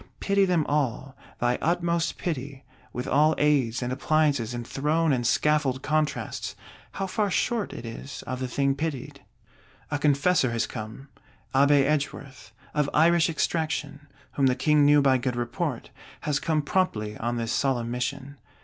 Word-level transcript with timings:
Pity 0.19 0.45
them 0.45 0.65
all: 0.65 1.15
thy 1.39 1.59
utmost 1.61 2.17
pity, 2.17 2.63
with 2.91 3.07
all 3.07 3.35
aids 3.37 3.83
and 3.83 3.93
appliances 3.93 4.51
and 4.51 4.65
throne 4.65 5.13
and 5.13 5.27
scaffold 5.27 5.83
contrasts, 5.83 6.55
how 6.93 7.05
far 7.05 7.29
short 7.29 7.71
is 7.71 8.23
it 8.23 8.23
of 8.27 8.39
the 8.39 8.47
thing 8.47 8.73
pitied! 8.73 9.21
A 9.91 9.99
Confessor 9.99 10.49
has 10.53 10.65
come; 10.65 11.09
Abbé 11.53 11.83
Edgeworth, 11.83 12.51
of 12.73 12.89
Irish 12.95 13.29
extraction, 13.29 14.07
whom 14.31 14.47
the 14.47 14.55
King 14.55 14.85
knew 14.87 15.03
by 15.03 15.19
good 15.19 15.35
report, 15.35 15.91
has 16.21 16.39
come 16.39 16.63
promptly 16.63 17.15
on 17.19 17.37
this 17.37 17.51
solemn 17.51 17.91
mission. 17.91 18.39